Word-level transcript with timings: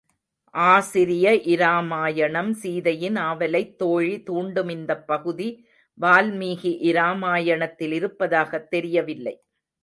ஆசிரிய 0.55 1.25
இராமாயணம் 1.45 2.53
சீதையின் 2.53 3.15
ஆவலைத் 3.21 3.77
தோழி 3.77 4.23
தூண்டும் 4.23 4.69
இந்தப் 4.69 5.07
பகுதி 5.07 5.49
வால்மீகி 5.97 6.73
இராமாயணத்தில் 6.89 7.91
இருப்பதாகத் 7.91 8.69
தெரியவில்லை. 8.69 9.35